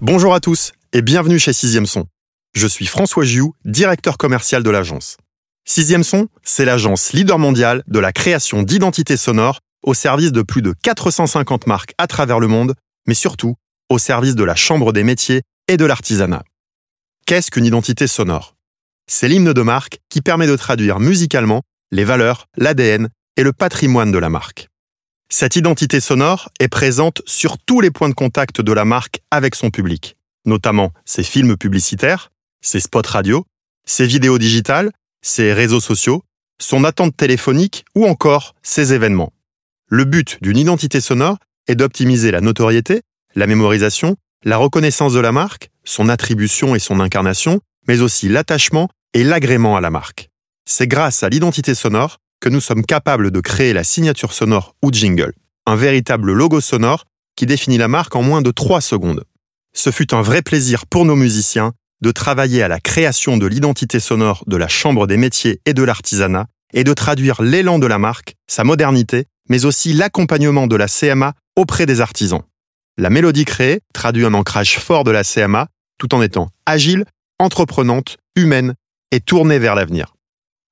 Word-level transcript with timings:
Bonjour 0.00 0.34
à 0.34 0.40
tous 0.40 0.72
et 0.92 1.02
bienvenue 1.02 1.38
chez 1.38 1.52
Sixième 1.52 1.86
Son. 1.86 2.06
Je 2.54 2.66
suis 2.66 2.86
François 2.86 3.24
Giou, 3.24 3.54
directeur 3.64 4.16
commercial 4.16 4.62
de 4.62 4.70
l'agence. 4.70 5.16
Sixième 5.66 6.02
Son, 6.02 6.28
c'est 6.42 6.64
l'agence 6.64 7.12
leader 7.12 7.38
mondiale 7.38 7.82
de 7.88 7.98
la 7.98 8.12
création 8.12 8.62
d'identités 8.62 9.18
sonores 9.18 9.60
au 9.82 9.92
service 9.94 10.32
de 10.32 10.42
plus 10.42 10.62
de 10.62 10.74
450 10.82 11.66
marques 11.66 11.92
à 11.98 12.06
travers 12.06 12.40
le 12.40 12.46
monde, 12.46 12.74
mais 13.06 13.14
surtout 13.14 13.56
au 13.90 13.98
service 13.98 14.34
de 14.34 14.44
la 14.44 14.54
Chambre 14.54 14.92
des 14.92 15.04
métiers 15.04 15.42
et 15.68 15.76
de 15.76 15.84
l'artisanat. 15.84 16.42
Qu'est-ce 17.26 17.50
qu'une 17.50 17.66
identité 17.66 18.06
sonore? 18.06 18.56
C'est 19.06 19.28
l'hymne 19.28 19.52
de 19.52 19.62
marque 19.62 19.98
qui 20.08 20.22
permet 20.22 20.46
de 20.46 20.56
traduire 20.56 21.00
musicalement 21.00 21.62
les 21.90 22.04
valeurs, 22.04 22.46
l'ADN 22.56 23.08
et 23.36 23.42
le 23.42 23.52
patrimoine 23.52 24.12
de 24.12 24.18
la 24.18 24.30
marque. 24.30 24.67
Cette 25.30 25.56
identité 25.56 26.00
sonore 26.00 26.48
est 26.58 26.68
présente 26.68 27.20
sur 27.26 27.58
tous 27.58 27.82
les 27.82 27.90
points 27.90 28.08
de 28.08 28.14
contact 28.14 28.62
de 28.62 28.72
la 28.72 28.86
marque 28.86 29.20
avec 29.30 29.54
son 29.54 29.70
public, 29.70 30.16
notamment 30.46 30.90
ses 31.04 31.22
films 31.22 31.58
publicitaires, 31.58 32.30
ses 32.62 32.80
spots 32.80 33.02
radio, 33.06 33.44
ses 33.86 34.06
vidéos 34.06 34.38
digitales, 34.38 34.90
ses 35.20 35.52
réseaux 35.52 35.80
sociaux, 35.80 36.22
son 36.58 36.82
attente 36.82 37.14
téléphonique 37.14 37.84
ou 37.94 38.06
encore 38.06 38.54
ses 38.62 38.94
événements. 38.94 39.34
Le 39.88 40.04
but 40.04 40.38
d'une 40.40 40.56
identité 40.56 40.98
sonore 41.00 41.36
est 41.66 41.74
d'optimiser 41.74 42.30
la 42.30 42.40
notoriété, 42.40 43.02
la 43.34 43.46
mémorisation, 43.46 44.16
la 44.44 44.56
reconnaissance 44.56 45.12
de 45.12 45.20
la 45.20 45.32
marque, 45.32 45.68
son 45.84 46.08
attribution 46.08 46.74
et 46.74 46.78
son 46.78 47.00
incarnation, 47.00 47.60
mais 47.86 48.00
aussi 48.00 48.30
l'attachement 48.30 48.88
et 49.12 49.24
l'agrément 49.24 49.76
à 49.76 49.82
la 49.82 49.90
marque. 49.90 50.30
C'est 50.64 50.86
grâce 50.86 51.22
à 51.22 51.28
l'identité 51.28 51.74
sonore 51.74 52.18
que 52.40 52.48
nous 52.48 52.60
sommes 52.60 52.84
capables 52.84 53.30
de 53.30 53.40
créer 53.40 53.72
la 53.72 53.84
signature 53.84 54.32
sonore 54.32 54.74
ou 54.82 54.92
jingle, 54.92 55.32
un 55.66 55.76
véritable 55.76 56.32
logo 56.32 56.60
sonore 56.60 57.04
qui 57.36 57.46
définit 57.46 57.78
la 57.78 57.88
marque 57.88 58.16
en 58.16 58.22
moins 58.22 58.42
de 58.42 58.50
3 58.50 58.80
secondes. 58.80 59.24
Ce 59.74 59.90
fut 59.90 60.14
un 60.14 60.22
vrai 60.22 60.42
plaisir 60.42 60.86
pour 60.86 61.04
nos 61.04 61.16
musiciens 61.16 61.72
de 62.00 62.10
travailler 62.10 62.62
à 62.62 62.68
la 62.68 62.80
création 62.80 63.36
de 63.36 63.46
l'identité 63.46 64.00
sonore 64.00 64.44
de 64.46 64.56
la 64.56 64.68
Chambre 64.68 65.06
des 65.06 65.16
métiers 65.16 65.60
et 65.66 65.74
de 65.74 65.82
l'artisanat 65.82 66.46
et 66.72 66.84
de 66.84 66.92
traduire 66.92 67.42
l'élan 67.42 67.78
de 67.78 67.86
la 67.86 67.98
marque, 67.98 68.34
sa 68.46 68.64
modernité, 68.64 69.26
mais 69.48 69.64
aussi 69.64 69.92
l'accompagnement 69.92 70.66
de 70.66 70.76
la 70.76 70.86
CMA 70.86 71.34
auprès 71.56 71.86
des 71.86 72.00
artisans. 72.00 72.42
La 72.98 73.10
mélodie 73.10 73.44
créée 73.44 73.80
traduit 73.92 74.24
un 74.24 74.34
ancrage 74.34 74.78
fort 74.78 75.04
de 75.04 75.10
la 75.10 75.24
CMA 75.24 75.68
tout 75.98 76.14
en 76.14 76.22
étant 76.22 76.50
agile, 76.66 77.04
entreprenante, 77.38 78.16
humaine 78.36 78.74
et 79.10 79.20
tournée 79.20 79.58
vers 79.58 79.74
l'avenir. 79.74 80.14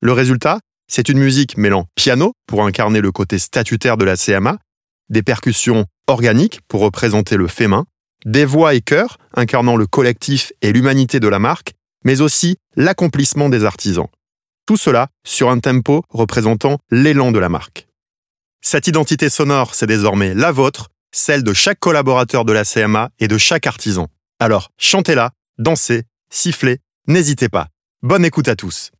Le 0.00 0.12
résultat, 0.12 0.60
c'est 0.88 1.08
une 1.08 1.18
musique 1.18 1.56
mêlant 1.56 1.86
piano 1.94 2.32
pour 2.46 2.64
incarner 2.64 3.00
le 3.00 3.12
côté 3.12 3.38
statutaire 3.38 3.96
de 3.96 4.04
la 4.04 4.16
CMA, 4.16 4.58
des 5.08 5.22
percussions 5.22 5.86
organiques 6.06 6.60
pour 6.68 6.80
représenter 6.80 7.36
le 7.36 7.46
fait 7.48 7.68
main, 7.68 7.86
des 8.24 8.44
voix 8.44 8.74
et 8.74 8.80
chœurs 8.80 9.18
incarnant 9.34 9.76
le 9.76 9.86
collectif 9.86 10.52
et 10.62 10.72
l'humanité 10.72 11.20
de 11.20 11.28
la 11.28 11.38
marque, 11.38 11.74
mais 12.04 12.20
aussi 12.20 12.56
l'accomplissement 12.76 13.48
des 13.48 13.64
artisans. 13.64 14.08
Tout 14.66 14.76
cela 14.76 15.08
sur 15.24 15.50
un 15.50 15.60
tempo 15.60 16.02
représentant 16.10 16.78
l'élan 16.90 17.30
de 17.30 17.38
la 17.38 17.48
marque. 17.48 17.86
Cette 18.62 18.88
identité 18.88 19.28
sonore, 19.28 19.74
c'est 19.74 19.86
désormais 19.86 20.34
la 20.34 20.50
vôtre, 20.50 20.88
celle 21.12 21.44
de 21.44 21.52
chaque 21.52 21.78
collaborateur 21.78 22.44
de 22.44 22.52
la 22.52 22.64
CMA 22.64 23.10
et 23.20 23.28
de 23.28 23.38
chaque 23.38 23.66
artisan. 23.66 24.08
Alors, 24.40 24.70
chantez-la, 24.76 25.30
dansez, 25.58 26.02
sifflez, 26.30 26.78
n'hésitez 27.06 27.48
pas. 27.48 27.68
Bonne 28.02 28.24
écoute 28.24 28.48
à 28.48 28.56
tous. 28.56 28.90